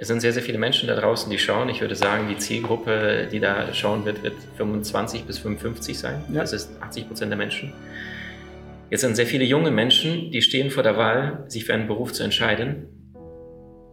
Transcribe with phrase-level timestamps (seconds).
[0.00, 1.68] Es sind sehr, sehr viele Menschen da draußen, die schauen.
[1.68, 6.24] Ich würde sagen, die Zielgruppe, die da schauen wird, wird 25 bis 55 sein.
[6.32, 6.40] Ja.
[6.40, 7.74] Das ist 80 Prozent der Menschen.
[8.88, 12.14] Jetzt sind sehr viele junge Menschen, die stehen vor der Wahl, sich für einen Beruf
[12.14, 12.88] zu entscheiden.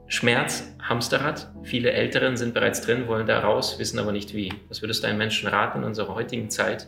[0.07, 1.51] Schmerz, Hamsterrad.
[1.63, 4.53] Viele Älteren sind bereits drin, wollen da raus, wissen aber nicht wie.
[4.69, 6.87] Was würdest du einen Menschen raten in unserer heutigen Zeit,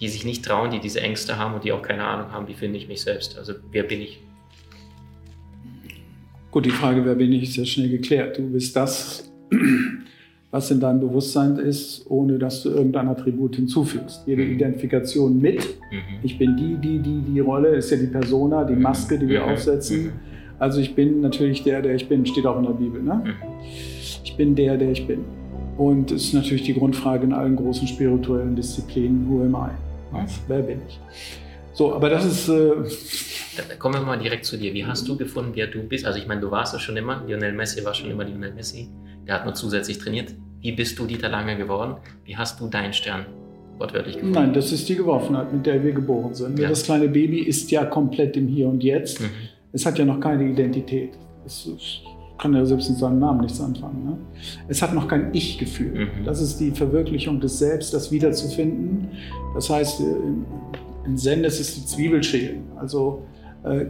[0.00, 2.54] die sich nicht trauen, die diese Ängste haben und die auch keine Ahnung haben, wie
[2.54, 3.36] finde ich mich selbst?
[3.36, 4.22] Also wer bin ich?
[6.56, 8.38] Gut, die Frage, wer bin ich, ist ja schnell geklärt.
[8.38, 9.30] Du bist das,
[10.50, 14.22] was in deinem Bewusstsein ist, ohne dass du irgendein Attribut hinzufügst.
[14.26, 14.52] Jede mhm.
[14.54, 15.58] Identifikation mit,
[15.90, 15.98] mhm.
[16.22, 18.80] ich bin die, die, die, die Rolle, ist ja die Persona, die mhm.
[18.80, 19.50] Maske, die wir mhm.
[19.50, 20.04] aufsetzen.
[20.04, 20.12] Mhm.
[20.58, 23.02] Also ich bin natürlich der, der ich bin, steht auch in der Bibel.
[23.02, 23.20] Ne?
[23.22, 23.32] Mhm.
[24.24, 25.26] Ich bin der, der ich bin.
[25.76, 29.72] Und es ist natürlich die Grundfrage in allen großen spirituellen Disziplinen, who am I?
[30.10, 30.40] Was?
[30.48, 30.98] Wer bin ich?
[31.74, 32.48] So, aber das ist...
[32.48, 33.25] Äh,
[33.78, 34.72] Kommen wir mal direkt zu dir.
[34.74, 36.06] Wie hast du gefunden, wer du bist?
[36.06, 37.22] Also ich meine, du warst es schon immer.
[37.26, 38.88] Lionel Messi war schon immer Lionel Messi.
[39.26, 40.34] Der hat nur zusätzlich trainiert.
[40.60, 41.96] Wie bist du Dieter Lange geworden?
[42.24, 43.26] Wie hast du deinen Stern
[43.78, 44.34] wortwörtlich gefunden?
[44.34, 46.58] Nein, das ist die Geworfenheit, mit der wir geboren sind.
[46.58, 46.68] Ja.
[46.68, 49.20] Das kleine Baby ist ja komplett im Hier und Jetzt.
[49.20, 49.30] Mhm.
[49.72, 51.10] Es hat ja noch keine Identität.
[51.44, 51.68] Es
[52.38, 54.04] kann ja selbst mit seinem Namen nichts anfangen.
[54.04, 54.18] Ne?
[54.68, 56.06] Es hat noch kein Ich-Gefühl.
[56.06, 56.24] Mhm.
[56.24, 59.08] Das ist die Verwirklichung des Selbst, das wiederzufinden.
[59.54, 60.00] Das heißt,
[61.04, 62.62] in Zen ist es die Zwiebelschälen.
[62.76, 63.24] Also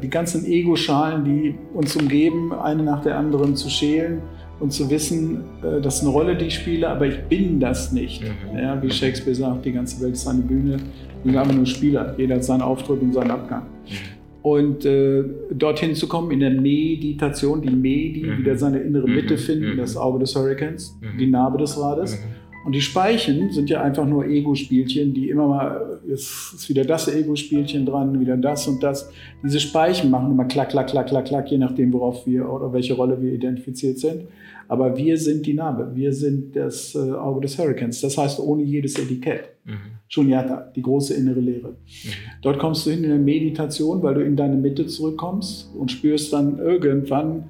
[0.03, 4.23] die ganzen Ego-Schalen, die uns umgeben, eine nach der anderen zu schälen
[4.61, 7.93] und zu wissen, äh, das ist eine Rolle, die ich spiele, aber ich bin das
[7.93, 8.23] nicht.
[8.23, 8.59] Mhm.
[8.59, 10.79] Ja, wie Shakespeare sagt, die ganze Welt ist eine Bühne,
[11.23, 12.15] wir sind einfach nur Spieler.
[12.17, 13.63] Jeder hat seinen Auftritt und seinen Abgang.
[13.63, 14.17] Mhm.
[14.43, 18.39] Und äh, dorthin zu kommen in der Meditation, die Medi, mhm.
[18.39, 19.39] wieder seine innere Mitte mhm.
[19.39, 19.77] finden, mhm.
[19.77, 22.23] das Auge des Hurricanes, die Narbe des Rades
[22.67, 27.07] und die Speichen sind ja einfach nur Ego-Spielchen, die immer mal, jetzt ist wieder das
[27.07, 29.09] Ego-Spielchen dran, wieder das und das.
[29.45, 32.95] Diese Speichen machen immer klack, klack, klack, klack, klack, je nachdem, worauf wir oder welche
[32.95, 34.25] Rolle wir identifiziert sind.
[34.67, 38.01] Aber wir sind die Narbe, wir sind das äh, Auge des Hurricanes.
[38.01, 39.45] Das heißt, ohne jedes Etikett.
[39.65, 39.77] Mhm.
[40.09, 41.69] Shunyata, die große innere Lehre.
[41.69, 42.11] Mhm.
[42.43, 46.33] Dort kommst du hin in der Meditation, weil du in deine Mitte zurückkommst und spürst
[46.33, 47.45] dann irgendwann,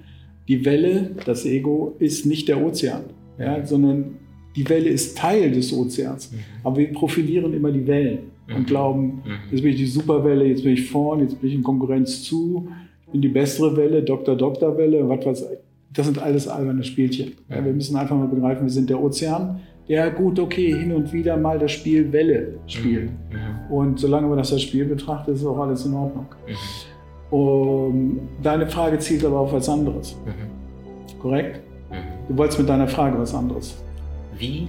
[0.46, 3.04] die Welle, das Ego, ist nicht der Ozean,
[3.38, 4.18] ja, sondern
[4.56, 6.32] die Welle ist Teil des Ozeans.
[6.32, 6.38] Mhm.
[6.64, 8.56] Aber wir profilieren immer die Wellen mhm.
[8.56, 9.50] und glauben, mhm.
[9.50, 12.68] jetzt bin ich die Superwelle, jetzt bin ich vorn, jetzt bin ich in Konkurrenz zu,
[13.04, 15.58] ich bin die bessere Welle, Doktor, Doktor Welle, was weiß ich.
[15.92, 17.32] Das sind alles alberne Spielchen.
[17.48, 21.12] Ja, wir müssen einfach mal begreifen, wir sind der Ozean, der gut, okay, hin und
[21.12, 23.10] wieder mal das Spiel Welle spielt.
[23.10, 23.36] Mhm.
[23.68, 23.74] mhm.
[23.74, 26.26] Und solange man das als Spiel betrachtet, ist auch alles in Ordnung.
[26.46, 26.54] Mhm.
[27.28, 30.16] Um, deine Frage zielt aber auf was anderes.
[30.24, 31.20] Mhm.
[31.20, 31.60] Korrekt?
[32.28, 33.76] Du wolltest mit deiner Frage was anderes.
[34.38, 34.68] Wie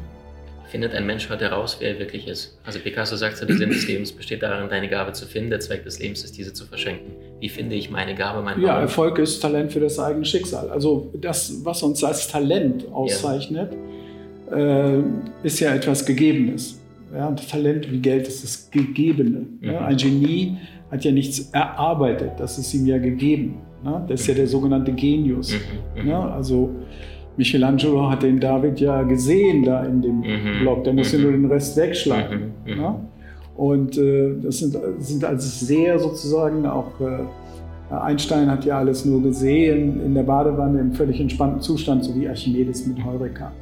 [0.70, 2.58] findet ein Mensch heute heraus, wer er wirklich ist?
[2.66, 5.50] Also Picasso sagt, der Sinn des Lebens besteht darin, deine Gabe zu finden.
[5.50, 7.14] Der Zweck des Lebens ist, diese zu verschenken.
[7.40, 10.70] Wie finde ich meine Gabe, mein Ja, Erfolg ist Talent für das eigene Schicksal.
[10.70, 13.72] Also das, was uns als Talent auszeichnet,
[14.52, 14.98] ja.
[14.98, 15.04] äh,
[15.44, 16.80] ist ja etwas Gegebenes.
[17.14, 19.46] Ja, und Talent wie Geld ist das Gegebene.
[19.62, 19.72] Mhm.
[19.72, 20.58] Ja, ein Genie
[20.92, 23.62] hat ja nichts erarbeitet, das ist ihm ja gegeben.
[23.84, 24.06] Ne?
[24.08, 25.54] Das ist ja der sogenannte Genius.
[25.54, 26.02] Mhm.
[26.02, 26.08] mhm.
[26.08, 26.18] Ne?
[26.18, 26.76] Also
[27.38, 30.60] Michelangelo hat den David ja gesehen da in dem mhm.
[30.62, 30.84] Block.
[30.84, 31.20] Der muss mhm.
[31.20, 32.54] ja nur den Rest wegschlagen.
[32.66, 32.74] Mhm.
[32.74, 32.80] mhm.
[32.80, 33.00] Ja?
[33.56, 37.00] Und äh, das sind, sind also sehr sozusagen auch.
[37.00, 37.24] Äh,
[37.90, 42.28] Einstein hat ja alles nur gesehen in der Badewanne im völlig entspannten Zustand, so wie
[42.28, 43.54] Archimedes mit Heureka.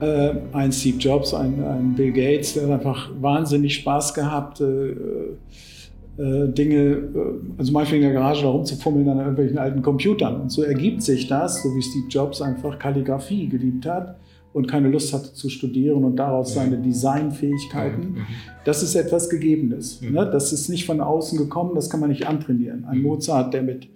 [0.00, 4.62] Äh, ein Steve Jobs, ein, ein, Bill Gates, der hat einfach wahnsinnig Spaß gehabt.
[6.16, 7.08] Äh, Dinge, äh,
[7.58, 10.42] also manchmal in der Garage da rumzufummeln an irgendwelchen alten Computern.
[10.42, 14.16] Und so ergibt sich das, so wie Steve Jobs einfach Kalligrafie geliebt hat
[14.52, 18.12] und keine Lust hatte zu studieren und daraus seine Designfähigkeiten.
[18.12, 18.26] Mhm.
[18.64, 20.00] Das ist etwas Gegebenes.
[20.00, 20.12] Mhm.
[20.12, 20.30] Ne?
[20.30, 22.84] Das ist nicht von außen gekommen, das kann man nicht antrainieren.
[22.84, 23.04] Ein mhm.
[23.04, 23.88] Mozart, der mit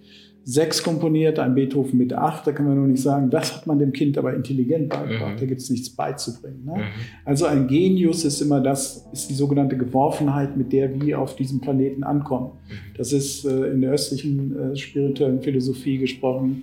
[0.48, 2.46] sechs komponiert, ein Beethoven mit acht.
[2.46, 5.34] Da kann man nur nicht sagen, das hat man dem Kind aber intelligent beigebracht.
[5.34, 5.40] Mhm.
[5.40, 6.64] Da gibt es nichts beizubringen.
[6.64, 6.76] Ne?
[6.76, 6.82] Mhm.
[7.26, 11.60] Also ein Genius ist immer das, ist die sogenannte Geworfenheit, mit der wir auf diesem
[11.60, 12.52] Planeten ankommen.
[12.66, 12.96] Mhm.
[12.96, 16.62] Das ist äh, in der östlichen äh, spirituellen Philosophie gesprochen.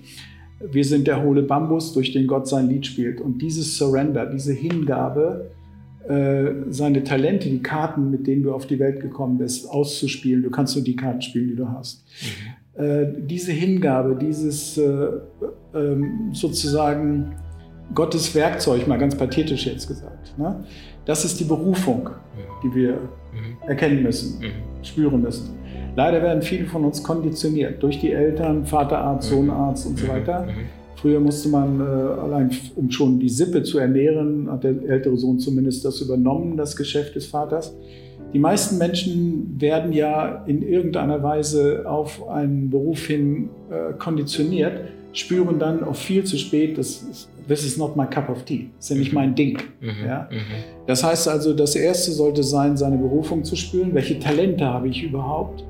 [0.59, 3.21] Wir sind der hohle Bambus, durch den Gott sein Lied spielt.
[3.21, 5.51] Und dieses Surrender, diese Hingabe,
[6.07, 10.41] äh, seine Talente, die Karten, mit denen du auf die Welt gekommen bist, auszuspielen.
[10.41, 12.03] Du kannst nur die Karten spielen, die du hast.
[12.23, 12.64] Mhm.
[12.77, 15.07] Äh, diese Hingabe, dieses äh,
[15.73, 17.35] ähm, sozusagen
[17.93, 20.37] Gottes Werkzeug, mal ganz pathetisch jetzt gesagt.
[20.37, 20.63] Ne?
[21.05, 22.09] Das ist die Berufung,
[22.63, 23.57] die wir mhm.
[23.67, 24.83] erkennen müssen, mhm.
[24.83, 25.51] spüren müssen.
[25.95, 29.35] Leider werden viele von uns konditioniert durch die Eltern, Vaterarzt, mhm.
[29.35, 30.47] Sohnarzt und so weiter.
[30.97, 35.39] Früher musste man äh, allein, um schon die Sippe zu ernähren, hat der ältere Sohn
[35.39, 37.73] zumindest das übernommen, das Geschäft des Vaters.
[38.33, 44.81] Die meisten Menschen werden ja in irgendeiner Weise auf einen Beruf hin äh, konditioniert,
[45.13, 48.69] spüren dann auch viel zu spät, dass this is not my cup of tea.
[48.75, 49.15] Das ist ja nicht mhm.
[49.15, 49.57] mein Ding.
[49.79, 50.05] Mhm.
[50.05, 50.29] Ja?
[50.31, 50.63] Mhm.
[50.87, 53.93] Das heißt also, das Erste sollte sein, seine Berufung zu spüren.
[53.93, 55.63] Welche Talente habe ich überhaupt?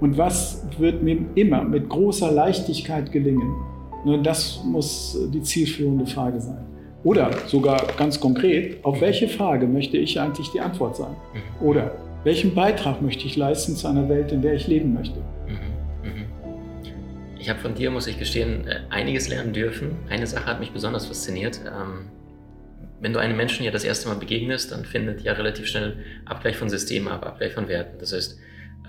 [0.00, 3.54] Und was wird mir immer mit großer Leichtigkeit gelingen?
[4.04, 6.69] Nur das muss die zielführende Frage sein.
[7.02, 11.16] Oder sogar ganz konkret, auf welche Frage möchte ich eigentlich die Antwort sein?
[11.32, 11.66] Mhm.
[11.66, 15.20] Oder welchen Beitrag möchte ich leisten zu einer Welt, in der ich leben möchte?
[17.40, 19.96] Ich habe von dir, muss ich gestehen, äh, einiges lernen dürfen.
[20.10, 21.58] Eine Sache hat mich besonders fasziniert.
[21.66, 22.10] Ähm,
[23.00, 26.56] wenn du einem Menschen ja das erste Mal begegnest, dann findet ja relativ schnell Abgleich
[26.56, 27.98] von Systemen ab, Abgleich von Werten.
[27.98, 28.38] Das heißt,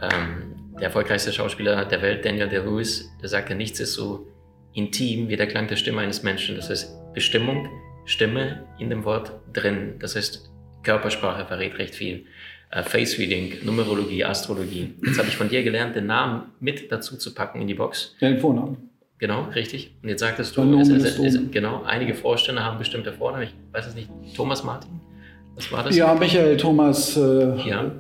[0.02, 4.28] ähm, der erfolgreichste Schauspieler der Welt, Daniel Day-Lewis, der sagte, nichts ist so
[4.74, 6.58] intim wie der Klang der Stimme eines Menschen.
[6.58, 7.70] Das heißt, Bestimmung,
[8.06, 9.96] Stimme in dem Wort drin.
[10.00, 10.50] Das heißt,
[10.84, 12.26] Körpersprache verrät recht viel
[12.72, 14.94] äh, Face Reading, Numerologie, Astrologie.
[15.06, 18.16] Jetzt habe ich von dir gelernt, den Namen mit dazu zu packen in die Box.
[18.22, 18.90] Den Vornamen.
[19.20, 19.94] Genau, richtig.
[20.02, 23.44] Und jetzt sagtest du, es, es, es, genau, einige Vorstände haben bestimmte Vornamen.
[23.44, 24.10] Ich weiß es nicht.
[24.36, 25.00] Thomas Martin?
[25.56, 25.96] Was war das?
[25.96, 27.92] Ja, Michael, Thomas, äh, ja.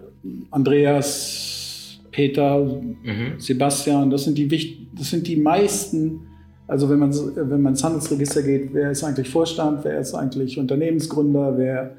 [0.49, 3.35] Andreas, Peter, mhm.
[3.37, 4.09] Sebastian.
[4.09, 6.27] Das sind, die, das sind die meisten.
[6.71, 10.57] Also wenn man, wenn man ins Handelsregister geht, wer ist eigentlich Vorstand, wer ist eigentlich
[10.57, 11.91] Unternehmensgründer, wer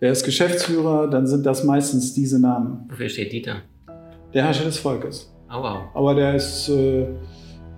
[0.00, 2.86] Wer ist Geschäftsführer, dann sind das meistens diese Namen.
[2.88, 3.62] Wofür steht Dieter?
[4.32, 5.32] Der Herrscher des Volkes.
[5.50, 5.78] Oh, wow.
[5.92, 7.06] Aber der ist, äh,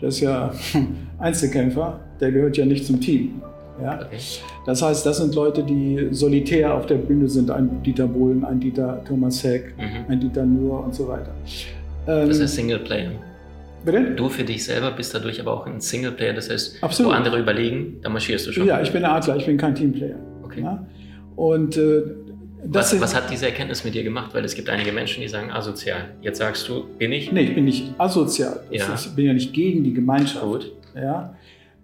[0.00, 0.52] der ist ja
[1.19, 3.40] Einzelkämpfer, der gehört ja nicht zum Team.
[3.82, 4.00] Ja?
[4.04, 4.19] Okay.
[4.66, 7.50] Das heißt, das sind Leute, die solitär auf der Bühne sind.
[7.50, 10.12] Ein Dieter Bohlen, ein Dieter Thomas Heck, mhm.
[10.12, 11.32] ein Dieter Nuhr und so weiter.
[12.06, 13.12] Ähm, das ist Singleplayer.
[13.84, 14.10] Bitte?
[14.12, 16.34] Du für dich selber bist dadurch aber auch ein Singleplayer.
[16.34, 17.12] Das heißt, Absolut.
[17.12, 18.66] wo andere überlegen, da marschierst du schon.
[18.66, 20.16] Ja, ich bin ein Adler, ich bin kein Teamplayer.
[20.42, 20.62] Okay.
[20.62, 20.86] Ja?
[21.36, 22.02] Und äh,
[22.64, 24.34] was, was, hat diese Erkenntnis mit dir gemacht?
[24.34, 26.10] Weil es gibt einige Menschen, die sagen asozial.
[26.20, 27.32] Jetzt sagst du, bin ich?
[27.32, 28.60] Nee, ich bin nicht asozial.
[28.70, 28.84] Ja.
[28.94, 30.44] ich bin ja nicht gegen die Gemeinschaft.
[30.44, 30.72] Gut.
[30.94, 31.34] Ja.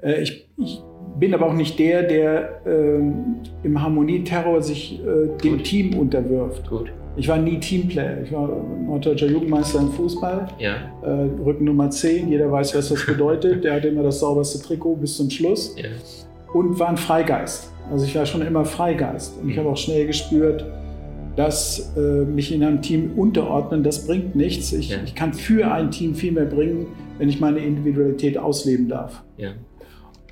[0.02, 0.80] Äh, ich, ich,
[1.18, 5.64] bin aber auch nicht der, der ähm, im Harmonieterror sich äh, dem Gut.
[5.64, 6.68] Team unterwirft.
[6.68, 6.92] Gut.
[7.16, 8.22] Ich war nie Teamplayer.
[8.22, 8.48] Ich war
[8.86, 10.48] norddeutscher Jugendmeister im Fußball.
[10.58, 10.74] Ja.
[11.02, 11.08] Äh,
[11.44, 12.28] Rücken Nummer 10.
[12.28, 13.64] Jeder weiß, was das bedeutet.
[13.64, 15.74] der hatte immer das sauberste Trikot bis zum Schluss.
[15.76, 15.88] Ja.
[16.52, 17.72] Und war ein Freigeist.
[17.90, 20.64] Also ich war schon immer Freigeist und ich habe auch schnell gespürt,
[21.36, 24.72] dass äh, mich in einem Team unterordnen, das bringt nichts.
[24.72, 24.98] Ich, ja.
[25.04, 26.86] ich, kann für ein Team viel mehr bringen,
[27.18, 29.22] wenn ich meine Individualität ausleben darf.
[29.36, 29.50] Ja.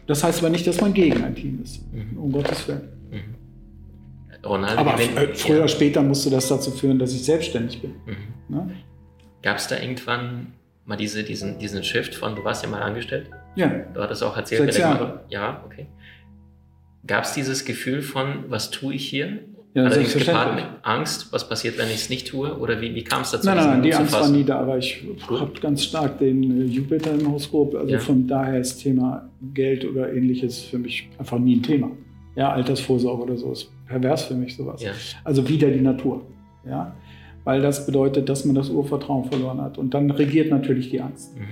[0.06, 2.18] Das heißt aber nicht, dass man gegen ein Team ist, mhm.
[2.18, 2.93] um Gottes Willen.
[4.44, 7.94] Ronaldo aber äh, früher oder später musste das dazu führen, dass ich selbstständig bin.
[8.06, 8.16] Mhm.
[8.48, 8.70] Ne?
[9.42, 10.54] Gab es da irgendwann
[10.84, 13.30] mal diese, diesen, diesen Shift von, du warst ja mal angestellt?
[13.56, 13.68] Ja.
[13.68, 14.62] Du hattest auch erzählt.
[14.62, 15.24] Sechs Jahre.
[15.28, 15.86] Ja, okay.
[17.06, 19.40] Gab es dieses Gefühl von, was tue ich hier?
[19.74, 22.56] Ja, Allerdings gepaart mit Angst, was passiert, wenn ich es nicht tue?
[22.58, 23.46] Oder wie, wie kam es dazu?
[23.46, 26.64] Nein, nein, nein die Angst war nie da, aber ich habe ganz stark den äh,
[26.64, 27.74] Jupiter im Horoskop.
[27.74, 27.98] Also ja.
[27.98, 31.90] von daher ist Thema Geld oder ähnliches für mich einfach nie ein Thema.
[32.36, 34.82] Ja, Altersvorsorge oder so ist pervers für mich sowas.
[34.82, 34.92] Ja.
[35.22, 36.22] Also wieder die Natur.
[36.66, 36.94] Ja,
[37.44, 39.78] weil das bedeutet, dass man das Urvertrauen verloren hat.
[39.78, 41.36] Und dann regiert natürlich die Angst.
[41.36, 41.44] Mhm.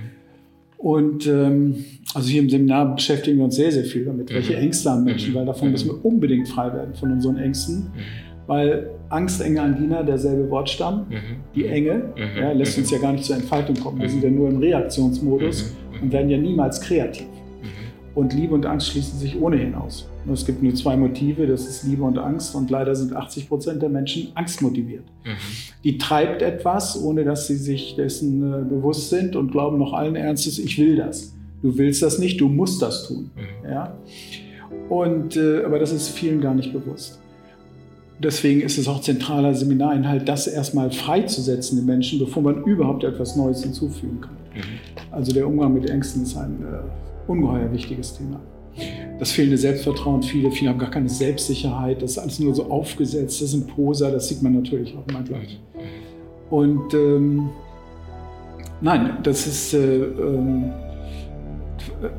[0.77, 4.35] Und ähm, also hier im Seminar beschäftigen wir uns sehr, sehr viel damit, mhm.
[4.35, 5.37] welche Ängste haben Menschen, mhm.
[5.37, 7.75] weil davon müssen wir unbedingt frei werden von unseren Ängsten.
[7.75, 8.47] Mhm.
[8.47, 11.37] Weil Angst, Enge, Angina, derselbe Wortstamm, mhm.
[11.55, 12.41] die Enge, mhm.
[12.41, 14.01] ja, lässt uns ja gar nicht zur Entfaltung kommen.
[14.01, 17.27] Wir sind ja nur im Reaktionsmodus und werden ja niemals kreativ.
[18.15, 20.07] Und Liebe und Angst schließen sich ohnehin aus.
[20.31, 22.53] Es gibt nur zwei Motive, das ist Liebe und Angst.
[22.53, 25.03] Und leider sind 80 Prozent der Menschen angstmotiviert.
[25.25, 25.35] Mhm.
[25.83, 30.15] Die treibt etwas, ohne dass sie sich dessen äh, bewusst sind und glauben noch allen
[30.15, 31.33] Ernstes, ich will das.
[31.63, 33.31] Du willst das nicht, du musst das tun.
[33.35, 33.69] Mhm.
[33.69, 33.97] Ja?
[34.89, 37.19] Und, äh, aber das ist vielen gar nicht bewusst.
[38.19, 43.35] Deswegen ist es auch zentraler Seminarinhalt, das erstmal freizusetzen den Menschen, bevor man überhaupt etwas
[43.35, 44.37] Neues hinzufügen kann.
[44.53, 45.11] Mhm.
[45.11, 48.39] Also der Umgang mit Ängsten ist ein äh, ungeheuer wichtiges Thema
[49.19, 53.41] das fehlende Selbstvertrauen, viele, viele haben gar keine Selbstsicherheit, das ist alles nur so aufgesetzt,
[53.41, 55.59] das ist ein Poser, das sieht man natürlich auch immer gleich.
[56.49, 57.49] Und ähm,
[58.81, 60.61] nein, das ist, äh, äh,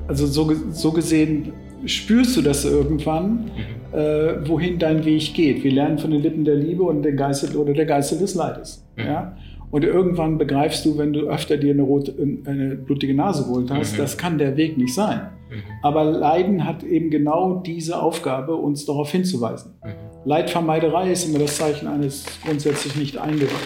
[0.09, 1.53] also so, so gesehen
[1.85, 3.51] spürst du das irgendwann,
[3.93, 3.99] mhm.
[3.99, 5.63] äh, wohin dein Weg geht.
[5.63, 8.85] Wir lernen von den Lippen der Liebe und der Geiste oder der Geiste des Leides.
[8.97, 9.05] Mhm.
[9.05, 9.37] Ja?
[9.75, 12.15] Und irgendwann begreifst du, wenn du öfter dir eine, rote,
[12.45, 13.97] eine blutige Nase geholt hast, mhm.
[13.97, 15.33] das kann der Weg nicht sein.
[15.51, 15.63] Mhm.
[15.83, 19.73] Aber Leiden hat eben genau diese Aufgabe, uns darauf hinzuweisen.
[19.83, 19.89] Mhm.
[20.27, 23.59] Leidvermeiderei ist immer das Zeichen eines grundsätzlich nicht Eingeweihten.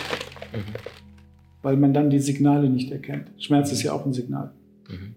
[0.55, 0.73] Mhm.
[1.61, 3.31] Weil man dann die Signale nicht erkennt.
[3.37, 4.53] Schmerz ist ja auch ein Signal.
[4.89, 5.15] Mhm.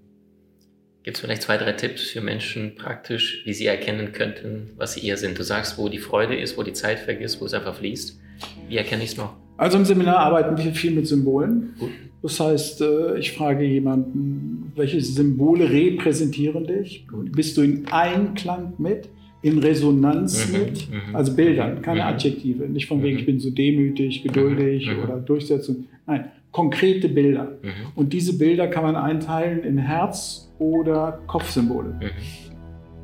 [1.04, 5.08] Gibt es vielleicht zwei, drei Tipps für Menschen praktisch, wie sie erkennen könnten, was sie
[5.08, 5.40] eher sind?
[5.40, 8.20] Du sagst, wo die Freude ist, wo die Zeit vergisst, wo es einfach fließt.
[8.68, 9.41] Wie erkenne ich es noch?
[9.62, 11.76] Also im Seminar arbeiten wir viel mit Symbolen.
[12.24, 17.06] Das heißt, äh, ich frage jemanden, welche Symbole repräsentieren dich?
[17.36, 19.10] Bist du in Einklang mit?
[19.44, 21.16] in Resonanz mhm, mit, mhm.
[21.16, 22.08] also Bildern, keine mhm.
[22.10, 25.88] Adjektive, nicht von wegen, ich bin so demütig, geduldig oder Durchsetzung.
[26.06, 27.58] Nein, konkrete Bilder.
[27.96, 32.00] Und diese Bilder kann man einteilen in Herz- oder Kopfsymbole.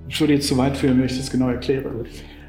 [0.08, 2.06] Ich würde jetzt zu weit führen, wenn ich das genau erkläre.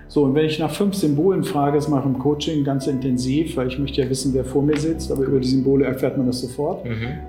[0.09, 3.57] So, und wenn ich nach fünf Symbolen frage, das mache ich im Coaching ganz intensiv,
[3.57, 6.27] weil ich möchte ja wissen, wer vor mir sitzt, aber über die Symbole erfährt man
[6.27, 6.85] das sofort.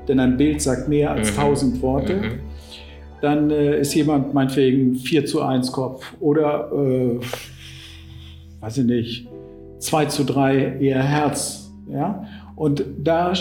[0.08, 2.40] Denn ein Bild sagt mehr als tausend Worte
[3.22, 7.20] dann äh, ist jemand meinetwegen 4 zu 1 Kopf oder, äh,
[8.62, 9.28] weiß ich nicht,
[9.80, 11.72] 2 zu 3 eher Herz.
[11.90, 12.26] Ja?
[12.56, 13.34] Und da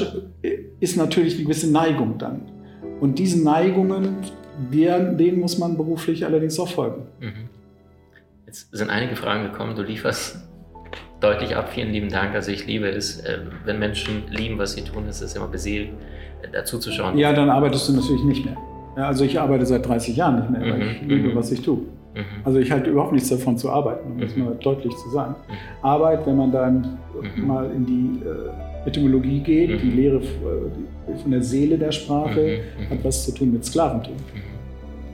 [0.81, 2.43] ist natürlich eine gewisse Neigung dann.
[3.01, 4.17] Und diesen Neigungen,
[4.71, 7.03] denen muss man beruflich allerdings auch folgen.
[7.21, 7.58] Mhm.
[8.49, 10.39] Jetzt sind einige Fragen gekommen, du lieferst
[11.21, 11.69] deutlich ab.
[11.69, 12.35] Vielen lieben Dank.
[12.35, 15.91] Also ich liebe es, äh, wenn Menschen lieben, was sie tun, ist es immer beseelt,
[16.41, 17.19] äh, dazu zu schauen.
[17.19, 18.57] Ja, dann arbeitest du natürlich nicht mehr.
[18.97, 20.91] Ja, also ich arbeite seit 30 Jahren nicht mehr, weil mhm.
[20.91, 21.35] ich liebe, mhm.
[21.35, 21.77] was ich tue.
[21.77, 22.25] Mhm.
[22.43, 25.35] Also ich halte überhaupt nichts davon zu arbeiten, um das mal deutlich zu sagen.
[25.83, 26.99] Arbeit, wenn man dann
[27.37, 33.27] mal in die äh, Etymologie geht, die Lehre von der Seele der Sprache, hat was
[33.27, 34.15] zu tun mit Sklaventum.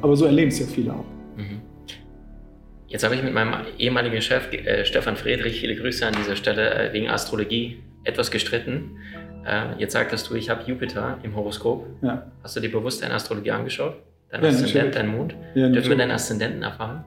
[0.03, 1.14] Aber so erleben es ja viele auch.
[2.95, 6.91] Jetzt habe ich mit meinem ehemaligen Chef äh, Stefan Friedrich, viele Grüße an dieser Stelle,
[6.91, 8.99] äh, wegen Astrologie etwas gestritten.
[9.45, 11.89] Äh, jetzt sagtest du, ich habe Jupiter im Horoskop.
[12.03, 12.31] Ja.
[12.45, 13.97] Hast du dir bewusst deine Astrologie angeschaut?
[14.31, 15.35] Dein ja, Aszendent, dein Mond?
[15.57, 17.05] Ja, Dürfen wir deinen Aszendenten erfahren?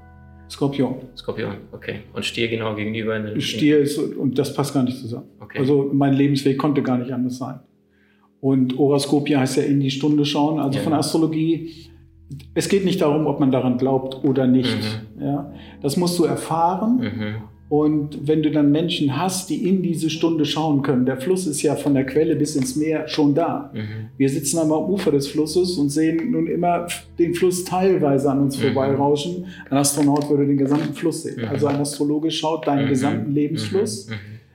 [0.50, 1.04] Skorpion.
[1.16, 2.02] Skorpion, okay.
[2.12, 3.16] Und Stier genau gegenüber?
[3.16, 5.30] In Stier ist, und das passt gar nicht zusammen.
[5.40, 5.60] Okay.
[5.60, 7.62] Also mein Lebensweg konnte gar nicht anders sein.
[8.42, 10.60] Und Horoskopie heißt ja in die Stunde schauen.
[10.60, 10.84] Also ja.
[10.84, 11.72] von Astrologie,
[12.54, 14.78] es geht nicht darum, ob man daran glaubt oder nicht.
[15.18, 15.24] Mhm.
[15.24, 17.00] Ja, das musst du erfahren.
[17.00, 17.36] Mhm.
[17.70, 21.62] Und wenn du dann Menschen hast, die in diese Stunde schauen können, der Fluss ist
[21.62, 23.72] ja von der Quelle bis ins Meer schon da.
[23.74, 24.10] Mhm.
[24.16, 26.88] Wir sitzen am Ufer des Flusses und sehen nun immer
[27.20, 28.74] den Fluss teilweise an uns mhm.
[28.74, 29.48] vorbeirauschen.
[29.70, 31.42] Ein Astronaut würde den gesamten Fluss sehen.
[31.42, 31.50] Mhm.
[31.50, 32.90] Also ein Astrologe schaut deinen mhm.
[32.90, 34.08] gesamten Lebensfluss.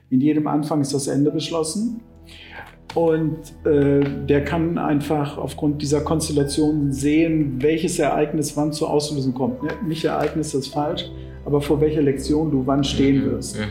[0.09, 2.01] In jedem Anfang ist das Ende beschlossen.
[2.95, 9.61] Und äh, der kann einfach aufgrund dieser Konstellation sehen, welches Ereignis wann zur Auslösung kommt.
[9.87, 11.09] Nicht Ereignis das ist falsch,
[11.43, 13.31] aber vor welcher Lektion du wann stehen mhm.
[13.31, 13.59] wirst.
[13.59, 13.63] Mhm.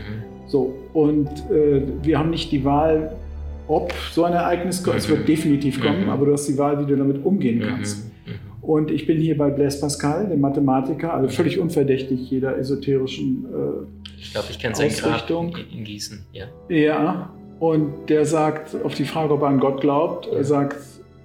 [0.47, 3.15] So, und äh, wir haben nicht die Wahl,
[3.67, 4.95] ob so ein Ereignis kommt.
[4.95, 4.99] Mhm.
[4.99, 6.09] Es wird definitiv kommen, mhm.
[6.09, 7.63] aber du hast die Wahl, wie du damit umgehen mhm.
[7.63, 8.05] kannst.
[8.05, 8.13] Mhm.
[8.61, 14.19] Und ich bin hier bei Blaise Pascal, dem Mathematiker, also völlig unverdächtig jeder esoterischen äh,
[14.19, 16.25] Ich glaube, ich kenne seinen Grab in, in Gießen.
[16.31, 16.45] Ja.
[16.69, 20.77] ja, und der sagt auf die Frage, ob er an Gott glaubt, er sagt,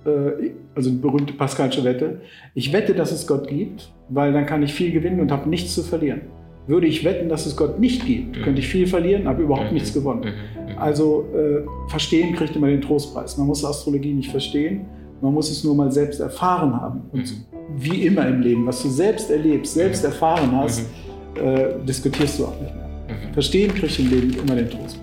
[0.05, 2.21] äh, also eine berühmte Pascalsche Wette,
[2.55, 5.75] ich wette, dass es Gott gibt, weil dann kann ich viel gewinnen und habe nichts
[5.75, 6.23] zu verlieren.
[6.67, 8.43] Würde ich wetten, dass es Gott nicht gibt, mhm.
[8.43, 9.75] könnte ich viel verlieren, habe überhaupt mhm.
[9.75, 10.21] nichts gewonnen.
[10.21, 10.79] Mhm.
[10.79, 13.37] Also äh, verstehen kriegt immer den Trostpreis.
[13.39, 14.87] Man muss Astrologie nicht verstehen,
[15.21, 17.03] man muss es nur mal selbst erfahren haben.
[17.13, 17.35] Und
[17.77, 20.89] wie immer im Leben, was du selbst erlebst, selbst erfahren hast,
[21.35, 22.89] äh, diskutierst du auch nicht mehr.
[23.33, 24.98] Verstehen kriegt im Leben immer den Trostpreis.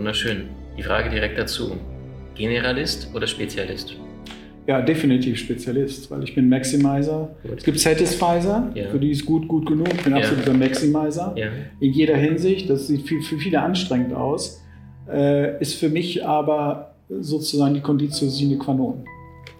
[0.00, 0.48] Wunderschön.
[0.78, 1.76] Die Frage direkt dazu.
[2.34, 3.96] Generalist oder Spezialist?
[4.66, 7.36] Ja, definitiv Spezialist, weil ich bin Maximizer.
[7.42, 7.58] Gut.
[7.58, 8.88] Es gibt Satisfizer, ja.
[8.88, 9.92] für die ist gut, gut genug.
[9.92, 10.20] Ich bin ja.
[10.20, 11.34] absoluter Maximizer.
[11.36, 11.48] Ja.
[11.80, 12.70] In jeder Hinsicht.
[12.70, 14.62] Das sieht für, viele anstrengend aus.
[15.06, 19.04] Äh, ist für mich aber sozusagen die Conditio sine qua non.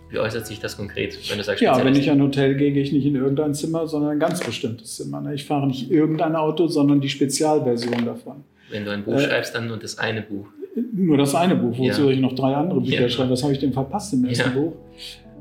[0.08, 2.82] Wie äußert sich das konkret, wenn du sagst Ja, wenn ich ein Hotel gehe, gehe
[2.82, 5.20] ich nicht in irgendein Zimmer, sondern ein ganz bestimmtes Zimmer.
[5.20, 5.34] Ne?
[5.34, 8.42] Ich fahre nicht irgendein Auto, sondern die Spezialversion davon.
[8.70, 10.46] Wenn du ein Buch äh, schreibst, dann nur das eine Buch.
[10.92, 12.10] Nur das eine Buch, wozu ja.
[12.10, 13.08] ich noch drei andere Bücher ja.
[13.08, 13.30] schreibe.
[13.30, 14.52] Das habe ich dem verpasst im ersten.
[14.52, 14.72] Buch.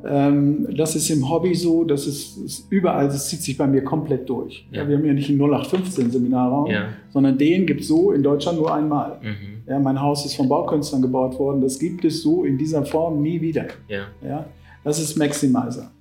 [0.06, 3.84] Ähm, das ist im Hobby so, das ist, ist, überall, das zieht sich bei mir
[3.84, 4.66] komplett durch.
[4.72, 4.88] Ja.
[4.88, 6.90] wir haben ja nicht einen 0815 Seminarraum, ja.
[7.10, 9.20] sondern den gibt es so in Deutschland nur einmal.
[9.22, 9.68] Mhm.
[9.68, 13.22] Ja, mein Haus ist von Baukünstlern gebaut worden, das gibt es so in dieser Form
[13.22, 13.68] nie wieder.
[13.90, 14.46] Ja.
[14.84, 15.92] das ist Maximizer.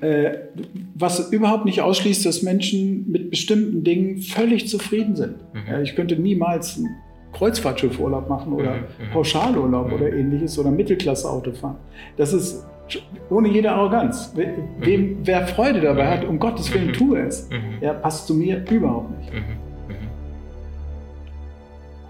[0.00, 0.38] Äh,
[0.94, 5.36] was überhaupt nicht ausschließt, dass Menschen mit bestimmten Dingen völlig zufrieden sind.
[5.52, 5.82] Mhm.
[5.82, 6.88] ich könnte niemals einen
[7.32, 8.80] Kreuzfahrtschiffurlaub machen oder mhm.
[8.80, 9.10] mhm.
[9.12, 9.92] Pauschalurlaub mhm.
[9.92, 11.76] oder ähnliches oder Mittelklasse-Auto fahren.
[12.16, 12.66] Das ist
[13.28, 14.34] ohne jede Arroganz.
[14.80, 17.48] Wem, wer Freude dabei hat, um Gottes Willen tue es.
[17.80, 19.32] Ja, passt zu mir überhaupt nicht.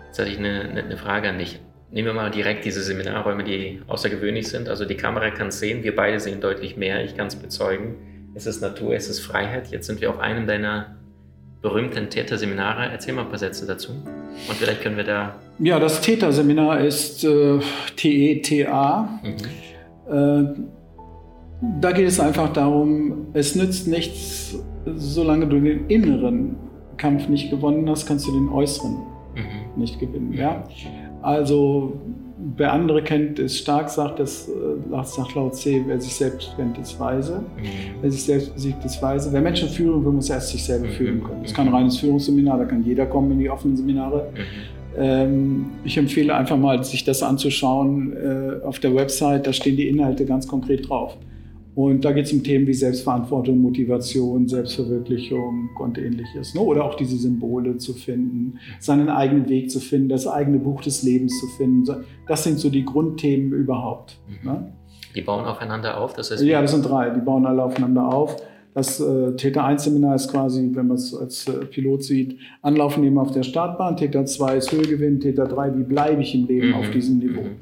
[0.07, 1.61] Jetzt hatte ich eine, eine Frage an dich.
[1.93, 4.69] Nehmen wir mal direkt diese Seminarräume, die außergewöhnlich sind.
[4.69, 7.97] Also die Kamera kann es sehen, wir beide sehen deutlich mehr, ich kann es bezeugen.
[8.35, 9.69] Es ist Natur, es ist Freiheit.
[9.69, 10.97] Jetzt sind wir auf einem deiner
[11.63, 12.91] berühmten Täterseminare.
[12.91, 13.93] Erzähl mal ein paar Sätze dazu.
[13.93, 15.35] Und vielleicht können wir da.
[15.59, 17.59] Ja, das Täterseminar ist äh,
[17.97, 19.21] T-E-T-A.
[19.23, 19.37] Mhm.
[20.13, 20.55] Äh,
[21.81, 24.57] da geht es einfach darum, es nützt nichts,
[24.95, 26.57] solange du den inneren
[26.97, 28.93] Kampf nicht gewonnen hast, kannst du den äußeren
[29.35, 29.81] mhm.
[29.81, 30.33] nicht gewinnen.
[30.33, 30.65] Ja?
[31.23, 32.01] Also
[32.57, 36.79] wer andere kennt, ist stark, sagt das, äh, sagt laut C, wer sich selbst kennt,
[36.79, 37.41] ist weise.
[37.57, 38.01] Mhm.
[38.01, 39.33] Wer sich selbst besiegt, ist weise.
[39.33, 40.93] Wer Menschen führen will, muss erst sich selber mhm.
[40.93, 41.43] führen können.
[41.43, 44.31] Das ist kein reines Führungsseminar, da kann jeder kommen in die offenen Seminare.
[44.35, 44.41] Mhm.
[44.99, 49.89] Ähm, ich empfehle einfach mal, sich das anzuschauen äh, auf der Website, da stehen die
[49.89, 51.17] Inhalte ganz konkret drauf.
[51.75, 56.55] Und da geht es um Themen wie Selbstverantwortung, Motivation, Selbstverwirklichung und ähnliches.
[56.55, 56.61] Ne?
[56.61, 61.03] Oder auch diese Symbole zu finden, seinen eigenen Weg zu finden, das eigene Buch des
[61.03, 62.05] Lebens zu finden.
[62.27, 64.19] Das sind so die Grundthemen überhaupt.
[64.29, 64.51] Mhm.
[64.51, 64.73] Ne?
[65.15, 66.15] Die bauen aufeinander auf?
[66.15, 67.11] Das heißt, ja, das sind drei.
[67.11, 68.37] Die bauen alle aufeinander auf.
[68.75, 73.03] Das äh, Täter 1 Seminar ist quasi, wenn man es als äh, Pilot sieht, Anlaufen
[73.03, 73.97] nehmen auf der Startbahn.
[73.97, 75.19] Täter 2 ist Höhegewinn.
[75.19, 76.75] Täter 3, wie bleibe ich im Leben mhm.
[76.75, 77.43] auf diesem Niveau?
[77.43, 77.57] Mhm.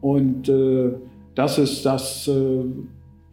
[0.00, 0.92] Und äh,
[1.34, 2.64] das ist das äh,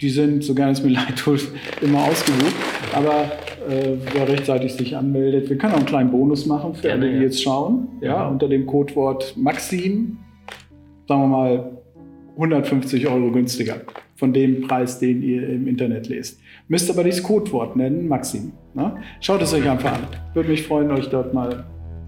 [0.01, 1.47] die sind, so gerne es mir leid tut,
[1.81, 2.55] immer ausgebucht.
[2.93, 3.31] Aber
[3.69, 7.19] äh, wer rechtzeitig sich anmeldet, wir können auch einen kleinen Bonus machen für alle, die
[7.19, 7.87] jetzt schauen.
[8.01, 10.17] Ja, unter dem Codewort Maxim,
[11.07, 11.71] sagen wir mal
[12.35, 13.81] 150 Euro günstiger
[14.15, 16.39] von dem Preis, den ihr im Internet lest.
[16.67, 18.53] Müsst aber dieses Codewort nennen, Maxim.
[18.73, 18.95] Ne?
[19.21, 20.07] Schaut es euch einfach an.
[20.33, 21.65] Würde mich freuen, euch dort mal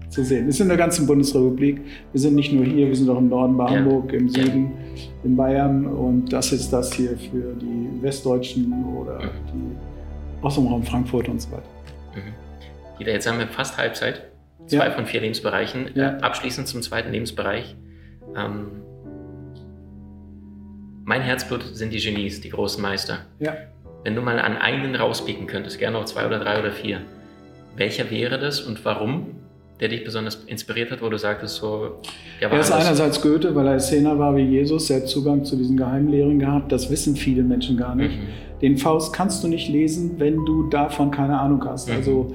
[0.08, 0.46] zu sehen.
[0.46, 1.80] Wir sind in der ganzen Bundesrepublik.
[2.12, 3.66] Wir sind nicht nur hier, wir sind auch im Norden bei.
[3.66, 4.72] Hamburg, im Süden,
[5.24, 5.86] in Bayern.
[5.86, 9.18] Und das ist das hier für die Westdeutschen oder
[9.52, 9.76] die
[10.42, 11.68] aus dem Raum Frankfurt und so weiter.
[12.14, 13.06] Mhm.
[13.06, 14.22] Jetzt haben wir fast Halbzeit.
[14.66, 14.90] Zwei ja.
[14.90, 15.90] von vier Lebensbereichen.
[15.94, 16.18] Ja.
[16.18, 17.76] Äh, abschließend zum zweiten Lebensbereich.
[18.36, 18.82] Ähm,
[21.04, 23.20] mein Herzblut sind die Genies, die großen Meister.
[23.38, 23.56] Ja.
[24.04, 27.00] Wenn du mal an einen rauspicken könntest, gerne auch zwei oder drei oder vier,
[27.76, 29.36] welcher wäre das und warum?
[29.80, 32.00] Der dich besonders inspiriert hat, wo du sagtest, so.
[32.40, 35.76] er ist einerseits Goethe, weil er Szene war wie Jesus, er hat Zugang zu diesen
[35.76, 36.72] Geheimlehren gehabt.
[36.72, 38.16] Das wissen viele Menschen gar nicht.
[38.16, 38.26] Mhm.
[38.60, 41.88] Den Faust kannst du nicht lesen, wenn du davon keine Ahnung hast.
[41.88, 41.94] Mhm.
[41.94, 42.34] Also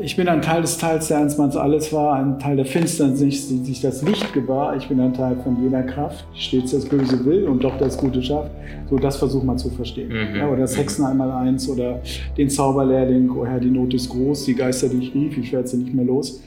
[0.00, 3.64] ich bin ein Teil des Teils, der einstmals alles war, ein Teil der Finsternis, die
[3.64, 4.76] sich das Licht gewahr.
[4.76, 7.96] Ich bin ein Teil von jener Kraft, die stets das Böse will und doch das
[7.96, 8.50] Gute schafft.
[8.90, 10.08] So, das versucht man zu verstehen.
[10.08, 10.36] Mhm.
[10.36, 12.00] Ja, oder das Hexen einmal eins oder
[12.36, 15.68] den Zauberlehrling, oh Herr, die Not ist groß, die Geister, die ich rief, ich werde
[15.68, 16.42] sie nicht mehr los.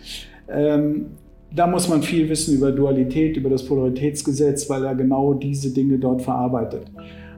[0.48, 1.08] Ähm,
[1.56, 5.98] da muss man viel wissen über Dualität, über das Polaritätsgesetz, weil er genau diese Dinge
[5.98, 6.84] dort verarbeitet.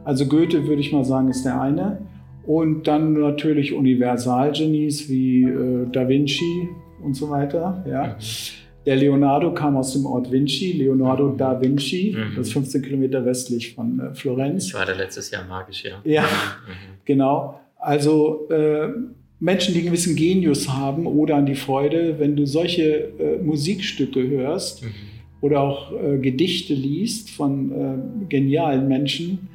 [0.04, 2.00] Also Goethe, würde ich mal sagen, ist der eine.
[2.46, 6.70] Und dann natürlich Universalgenies wie äh, Da Vinci
[7.04, 7.84] und so weiter.
[7.88, 8.18] Ja.
[8.86, 12.36] Der Leonardo kam aus dem Ort Vinci, Leonardo da Vinci, mhm.
[12.36, 14.68] das ist 15 Kilometer westlich von äh, Florenz.
[14.68, 16.02] Ich war da letztes Jahr magisch, ja.
[16.04, 16.98] Ja, mhm.
[17.06, 17.60] genau.
[17.78, 18.90] Also äh,
[19.40, 24.28] Menschen, die einen gewissen Genius haben oder an die Freude, wenn du solche äh, Musikstücke
[24.28, 24.92] hörst mhm.
[25.42, 29.48] oder auch äh, Gedichte liest von äh, genialen Menschen,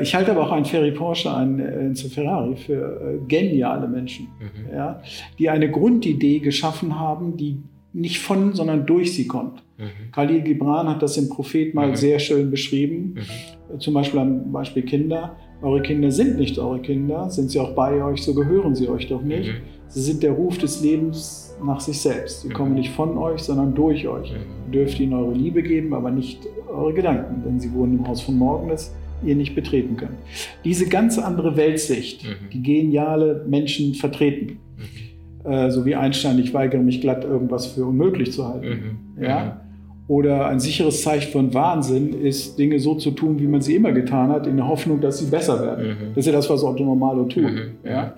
[0.00, 4.28] ich halte aber auch einen Ferry Porsche, einen äh, Enzo Ferrari für äh, geniale Menschen,
[4.40, 4.74] mhm.
[4.74, 5.02] ja,
[5.38, 7.58] die eine Grundidee geschaffen haben, die
[7.92, 9.62] nicht von, sondern durch sie kommt.
[9.76, 10.12] Mhm.
[10.12, 11.96] Khalil Gibran hat das im Prophet mal mhm.
[11.96, 13.80] sehr schön beschrieben, mhm.
[13.80, 15.36] zum Beispiel am Beispiel Kinder.
[15.60, 19.08] Eure Kinder sind nicht eure Kinder, sind sie auch bei euch, so gehören sie euch
[19.08, 19.48] doch nicht.
[19.48, 19.62] Mhm.
[19.88, 22.42] Sie sind der Ruf des Lebens nach sich selbst.
[22.42, 22.78] Sie kommen mhm.
[22.78, 24.30] nicht von euch, sondern durch euch.
[24.30, 28.20] Ihr dürft ihnen eure Liebe geben, aber nicht eure Gedanken, denn sie wohnen im Haus
[28.22, 30.18] von morgen ist ihr nicht betreten könnt.
[30.64, 32.50] Diese ganz andere Weltsicht, mhm.
[32.52, 35.50] die geniale Menschen vertreten, mhm.
[35.50, 38.98] äh, so wie Einstein, ich weigere mich glatt, irgendwas für unmöglich zu halten.
[39.16, 39.22] Mhm.
[39.22, 39.44] Ja?
[39.44, 39.68] Mhm.
[40.08, 43.92] Oder ein sicheres Zeichen von Wahnsinn ist, Dinge so zu tun, wie man sie immer
[43.92, 45.86] getan hat, in der Hoffnung, dass sie besser werden.
[45.86, 46.08] Mhm.
[46.14, 47.42] Das ist ja das, was Otto Normalo tut.
[47.42, 47.70] Mhm.
[47.84, 48.14] Ja?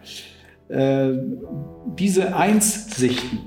[0.69, 1.15] Äh,
[1.99, 3.41] diese Einsichten,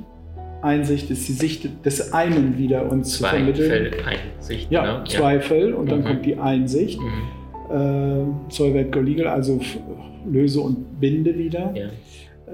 [0.62, 4.06] Einsicht ist die Sicht des einen wieder uns Zweifel, zu vermitteln.
[4.06, 4.72] Einsicht.
[4.72, 5.04] Ja, ne?
[5.08, 6.06] Zweifel und dann mhm.
[6.06, 7.00] kommt die Einsicht.
[7.00, 7.43] Mhm
[7.74, 9.60] äh, Solvet Go Legal, also
[10.26, 11.74] löse und binde wieder.
[11.76, 11.88] Ja.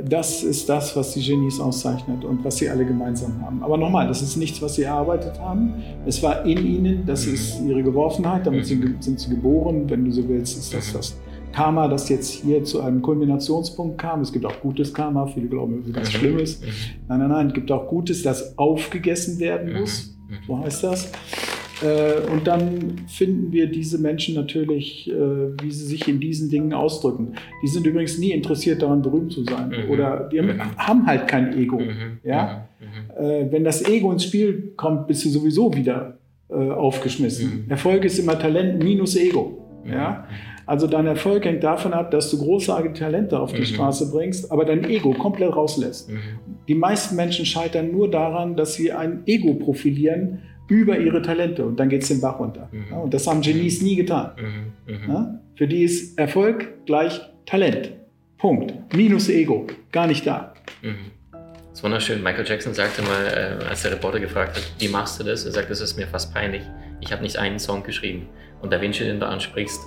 [0.02, 3.62] Das ist das, was die Genies auszeichnet und was sie alle gemeinsam haben.
[3.64, 5.74] Aber nochmal, das ist nichts, was sie erarbeitet haben.
[6.06, 7.34] Es war in ihnen, das mhm.
[7.34, 8.96] ist ihre Geworfenheit, damit mhm.
[9.02, 9.90] sind sie geboren.
[9.90, 10.98] Wenn du so willst, ist das mhm.
[10.98, 11.18] das
[11.52, 14.22] Karma, das jetzt hier zu einem Kulminationspunkt kam.
[14.22, 16.12] Es gibt auch gutes Karma, viele glauben, es ist ganz.
[16.12, 16.62] Schlimmes.
[17.08, 20.16] Nein, nein, nein, es gibt auch Gutes, das aufgegessen werden muss.
[20.48, 21.12] So heißt das.
[21.82, 26.74] Äh, und dann finden wir diese Menschen natürlich, äh, wie sie sich in diesen Dingen
[26.74, 27.36] ausdrücken.
[27.63, 29.70] Die sind übrigens nie interessiert daran, berühmt zu sein.
[29.70, 29.92] Mhm.
[29.92, 30.60] Oder die mhm.
[30.78, 31.80] haben halt kein Ego.
[31.80, 32.20] Mhm.
[32.24, 32.68] Ja?
[32.80, 33.24] Mhm.
[33.24, 33.26] mhm.
[33.26, 36.15] Äh, wenn das Ego ins Spiel kommt, bist du sowieso wieder
[36.52, 37.65] aufgeschmissen.
[37.65, 37.70] Mhm.
[37.70, 39.84] Erfolg ist immer Talent minus Ego.
[39.86, 39.94] Mhm.
[39.94, 40.28] Ja?
[40.65, 43.65] Also dein Erfolg hängt davon ab, dass du großartige Talente auf die mhm.
[43.65, 46.10] Straße bringst, aber dein Ego komplett rauslässt.
[46.10, 46.20] Mhm.
[46.68, 50.39] Die meisten Menschen scheitern nur daran, dass sie ein Ego profilieren
[50.70, 52.70] über ihre Talente und dann geht es den Bach runter.
[52.72, 52.86] Mhm.
[52.92, 54.32] Ja, und das haben Genies nie getan.
[54.38, 54.94] Mhm.
[54.94, 55.12] Mhm.
[55.12, 55.40] Ja?
[55.56, 57.92] Für die ist Erfolg gleich Talent.
[58.38, 58.74] Punkt.
[58.96, 59.68] Minus Ego.
[59.92, 60.54] Gar nicht da.
[60.82, 60.94] Das
[61.74, 62.24] ist wunderschön.
[62.24, 65.46] Michael Jackson sagte mal, äh, als der Reporter gefragt hat, wie machst du das?
[65.46, 66.64] Er sagt, das ist mir fast peinlich.
[67.02, 68.28] Ich habe nicht einen Song geschrieben.
[68.62, 69.82] Und Da Vinci, den du ansprichst,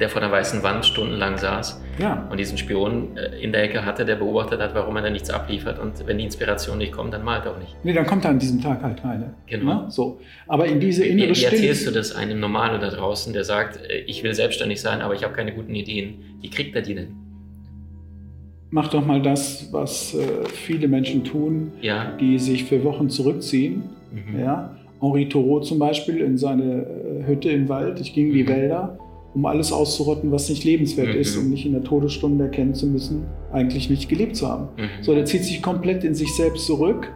[0.00, 2.26] der vor der weißen Wand stundenlang saß ja.
[2.30, 5.30] und diesen Spion äh, in der Ecke hatte, der beobachtet hat, warum er da nichts
[5.30, 5.78] abliefert.
[5.78, 7.74] Und wenn die Inspiration nicht kommt, dann malt er auch nicht.
[7.82, 9.34] Nee, dann kommt er an diesem Tag halt keine.
[9.46, 9.84] Genau.
[9.84, 9.90] Ne?
[9.90, 10.20] So.
[10.46, 13.78] Aber in diese innere Wie, wie erzählst du das einem Normalen da draußen, der sagt,
[13.88, 16.16] äh, ich will selbstständig sein, aber ich habe keine guten Ideen?
[16.42, 17.08] Wie kriegt er die denn?
[18.68, 22.12] Mach doch mal das, was äh, viele Menschen tun, ja.
[22.20, 23.84] die sich für Wochen zurückziehen.
[24.12, 24.40] Mhm.
[24.40, 24.76] Ja?
[25.00, 28.00] Henri Thoreau zum Beispiel in seine äh, Hütte im Wald.
[28.00, 28.48] Ich ging in die mhm.
[28.48, 28.98] Wälder
[29.36, 31.20] um alles auszurotten, was nicht lebenswert mhm.
[31.20, 34.68] ist, um nicht in der Todesstunde erkennen zu müssen, eigentlich nicht gelebt zu haben.
[34.78, 35.02] Mhm.
[35.02, 37.12] So, der zieht sich komplett in sich selbst zurück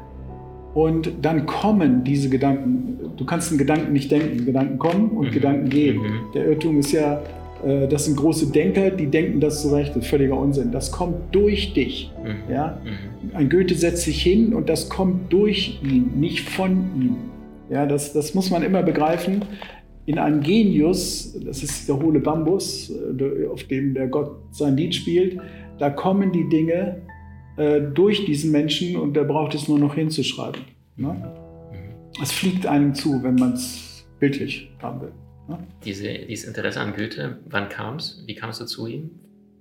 [0.74, 2.98] und dann kommen diese Gedanken.
[3.16, 4.44] Du kannst einen Gedanken nicht denken.
[4.44, 5.30] Gedanken kommen und mhm.
[5.30, 5.96] Gedanken gehen.
[5.96, 6.20] Mhm.
[6.34, 7.22] Der Irrtum ist ja,
[7.64, 9.96] äh, das sind große Denker, die denken das zurecht.
[9.96, 10.72] Das ist völliger Unsinn.
[10.72, 12.12] Das kommt durch dich.
[12.22, 12.52] Mhm.
[12.52, 12.78] Ja?
[12.84, 13.34] Mhm.
[13.34, 17.16] Ein Goethe setzt sich hin und das kommt durch ihn, nicht von ihm.
[17.70, 19.42] Ja, das, das muss man immer begreifen
[20.10, 24.92] in einem Genius, das ist der hohle Bambus, äh, auf dem der Gott sein Lied
[24.92, 25.38] spielt,
[25.78, 27.02] da kommen die Dinge
[27.56, 30.62] äh, durch diesen Menschen und der braucht es nur noch hinzuschreiben.
[30.96, 31.12] Ne?
[31.12, 32.20] Mhm.
[32.20, 35.12] Es fliegt einem zu, wenn man es bildlich haben will.
[35.48, 35.58] Ne?
[35.84, 38.24] Diese, dieses Interesse an Goethe, wann kam es?
[38.26, 39.10] Wie kamst du zu ihm?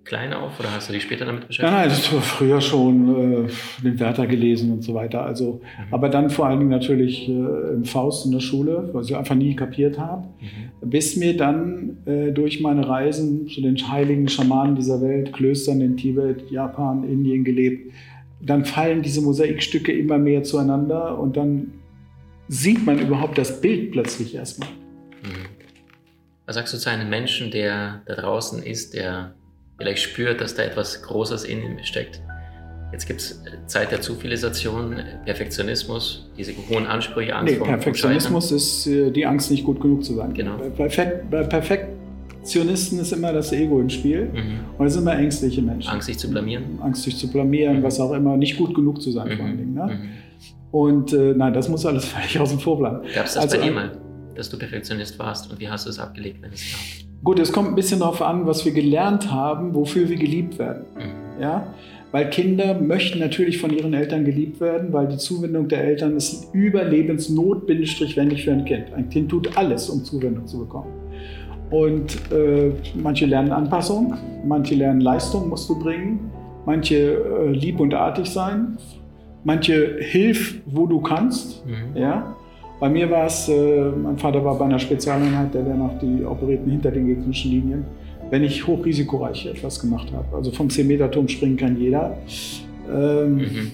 [0.06, 1.72] Klein auf oder hast du dich später damit beschäftigt?
[1.72, 3.50] Nein, war früher schon äh,
[3.84, 5.24] den Werther gelesen und so weiter.
[5.24, 5.94] Also, mhm.
[5.94, 9.36] aber dann vor allen Dingen natürlich äh, im Faust in der Schule, was ich einfach
[9.36, 10.90] nie kapiert habe, mhm.
[10.90, 15.98] bis mir dann äh, durch meine Reisen zu den heiligen Schamanen dieser Welt, Klöstern in
[15.98, 17.94] Tibet, Japan, Indien gelebt,
[18.42, 21.74] dann fallen diese Mosaikstücke immer mehr zueinander und dann
[22.48, 24.70] sieht man überhaupt das Bild plötzlich erstmal.
[25.24, 25.46] Mhm.
[26.46, 29.36] Was sagst du zu einem Menschen, der da draußen ist, der
[29.80, 32.22] vielleicht spürt, dass da etwas Großes in ihm steckt.
[32.92, 39.12] Jetzt gibt es Zeit der Zivilisation, Perfektionismus, diese hohen Ansprüche, Angst nee, Perfektionismus ist äh,
[39.12, 40.34] die Angst, nicht gut genug zu sein.
[40.34, 40.58] Genau.
[40.76, 40.88] Bei,
[41.30, 44.60] bei Perfektionisten ist immer das Ego im Spiel mhm.
[44.78, 45.90] und es sind immer ängstliche Menschen.
[45.90, 46.80] Angst, sich zu blamieren.
[46.82, 47.84] Angst, sich zu blamieren, mhm.
[47.84, 49.38] was auch immer, nicht gut genug zu sein mhm.
[49.38, 49.74] vor allen Dingen.
[49.76, 49.86] Ne?
[49.86, 50.10] Mhm.
[50.72, 53.02] Und äh, nein, das muss alles völlig außen vor bleiben.
[53.14, 53.92] Gab es das also, bei dir mal,
[54.34, 57.09] dass du Perfektionist warst und wie hast du es abgelegt, wenn es gab?
[57.24, 60.86] Gut, es kommt ein bisschen darauf an, was wir gelernt haben, wofür wir geliebt werden.
[60.96, 61.42] Mhm.
[61.42, 61.74] Ja?
[62.12, 66.54] Weil Kinder möchten natürlich von ihren Eltern geliebt werden, weil die Zuwendung der Eltern ist
[66.54, 68.94] überlebensnotwendig für ein Kind.
[68.96, 70.92] Ein Kind tut alles, um Zuwendung zu bekommen.
[71.70, 76.32] Und äh, manche lernen Anpassung, manche lernen Leistung musst du bringen,
[76.66, 78.78] manche äh, lieb und artig sein,
[79.44, 81.64] manche hilf, wo du kannst.
[81.68, 81.96] Mhm.
[81.96, 82.36] Ja?
[82.80, 86.24] Bei mir war es, äh, mein Vater war bei einer Spezialeinheit, der dann auch die
[86.24, 87.86] operierten hinter den gegnerischen Linien,
[88.30, 90.36] wenn ich hochrisikoreich etwas gemacht habe.
[90.36, 92.18] Also vom 10-Meter-Turm springen kann jeder.
[92.90, 93.72] Ähm, mhm.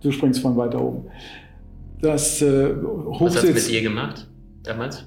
[0.00, 1.04] Du springst von weiter oben.
[2.00, 4.26] Das äh, Was hast du mit dir gemacht
[4.62, 5.06] damals?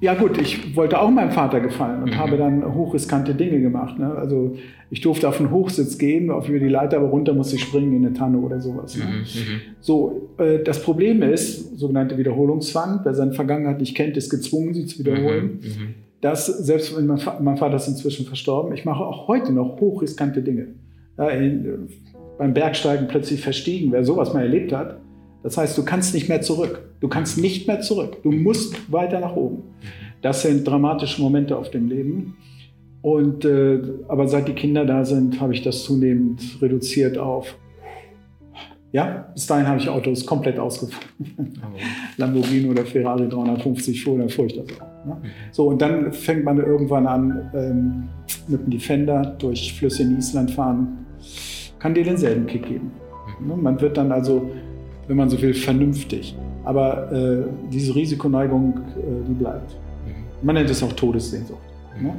[0.00, 2.18] Ja gut, ich wollte auch meinem Vater gefallen und mhm.
[2.18, 3.98] habe dann hochriskante Dinge gemacht.
[3.98, 4.12] Ne?
[4.14, 4.56] Also
[4.90, 7.94] ich durfte auf den Hochsitz gehen, auf über die Leiter, aber runter musste ich springen
[7.94, 8.96] in eine Tanne oder sowas.
[8.96, 9.04] Ne?
[9.04, 9.20] Mhm.
[9.20, 9.60] mhm.
[9.80, 14.86] So, äh, das Problem ist, sogenannte Wiederholungszwang, wer seine Vergangenheit nicht kennt, ist gezwungen, sie
[14.86, 15.60] zu wiederholen.
[15.60, 15.68] Mhm.
[15.68, 15.94] mhm.
[16.20, 20.40] Das, selbst wenn mein, mein, Vater ist inzwischen verstorben, ich mache auch heute noch hochriskante
[20.40, 20.68] Dinge.
[21.18, 21.70] Ja, in, äh,
[22.38, 24.98] beim Bergsteigen plötzlich verstiegen, wer sowas mal erlebt hat,
[25.42, 26.80] das heißt, du kannst nicht mehr zurück.
[27.04, 28.22] Du kannst nicht mehr zurück.
[28.22, 29.62] Du musst weiter nach oben.
[30.22, 32.38] Das sind dramatische Momente auf dem Leben.
[33.02, 37.58] Und, äh, aber seit die Kinder da sind, habe ich das zunehmend reduziert auf.
[38.92, 41.04] Ja, bis dahin habe ich Autos komplett ausgefahren.
[41.36, 41.76] Oh.
[42.16, 45.06] Lamborghini oder Ferrari 350 fuhr, dann fuhr ich das auch.
[45.06, 45.20] Ne?
[45.52, 48.08] So, und dann fängt man irgendwann an, ähm,
[48.48, 51.04] mit dem Defender durch Flüsse in Island fahren,
[51.78, 52.92] kann dir denselben Kick geben.
[53.46, 53.54] Ne?
[53.54, 54.50] Man wird dann also
[55.08, 56.36] wenn man so will, vernünftig.
[56.64, 59.72] Aber äh, diese Risikoneigung, äh, die bleibt.
[60.06, 60.46] Mhm.
[60.46, 61.60] Man nennt es auch Todessehnsucht.
[61.98, 62.06] Mhm.
[62.06, 62.14] Ne?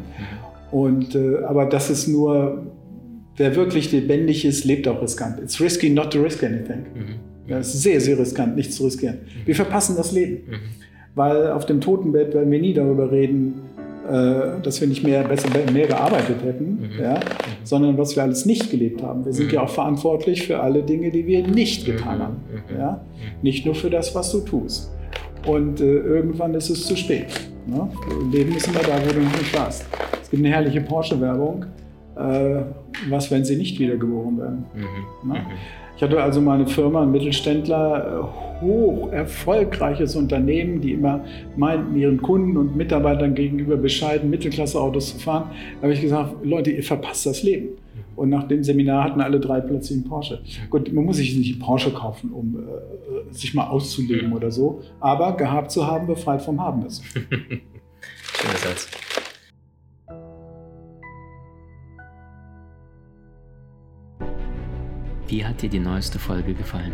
[0.72, 2.66] Und, äh, aber das ist nur,
[3.38, 5.40] wer wirklich lebendig ist, lebt auch riskant.
[5.42, 6.86] It's risky not to risk anything.
[6.94, 7.16] Mhm.
[7.48, 9.18] Das ist sehr, sehr riskant, nichts zu riskieren.
[9.24, 9.48] Mhm.
[9.48, 10.50] Wir verpassen das Leben.
[10.50, 10.60] Mhm.
[11.16, 13.62] Weil auf dem Totenbett werden wir nie darüber reden,
[14.62, 17.02] dass wir nicht mehr besser mehr gearbeitet hätten, mhm.
[17.02, 17.20] Ja, mhm.
[17.64, 19.26] sondern was wir alles nicht gelebt haben.
[19.26, 19.54] Wir sind mhm.
[19.54, 22.38] ja auch verantwortlich für alle Dinge, die wir nicht getan haben.
[22.78, 23.02] Ja?
[23.42, 24.92] Nicht nur für das, was du tust.
[25.46, 27.28] Und äh, irgendwann ist es zu spät.
[27.68, 27.88] Ne?
[28.32, 29.86] Leben ist immer da, wo du noch nicht warst.
[30.22, 31.66] Es gibt eine herrliche Porsche-Werbung.
[32.16, 32.62] Äh,
[33.10, 34.66] was, wenn sie nicht wiedergeboren werden?
[34.74, 35.32] Mhm.
[35.32, 35.40] Ne?
[35.40, 35.46] Mhm.
[35.96, 41.24] Ich hatte also meine Firma, ein Mittelständler, äh, hoch erfolgreiches Unternehmen, die immer
[41.56, 45.52] meinten, ihren Kunden und Mitarbeitern gegenüber bescheiden Mittelklasse-Autos zu fahren.
[45.76, 47.66] Da habe ich gesagt, Leute, ihr verpasst das Leben.
[47.66, 48.06] Mhm.
[48.16, 50.42] Und nach dem Seminar hatten alle drei plötzlich einen Porsche.
[50.70, 54.82] Gut, man muss sich nicht einen Porsche kaufen, um äh, sich mal auszuleben oder so.
[55.00, 57.04] Aber gehabt zu haben, befreit vom Haben ist.
[58.36, 58.90] Schöner Satz.
[65.28, 66.94] Wie hat dir die neueste Folge gefallen?